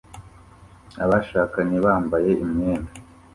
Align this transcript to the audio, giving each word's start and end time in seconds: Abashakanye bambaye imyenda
Abashakanye 1.03 1.77
bambaye 1.85 2.31
imyenda 2.45 2.91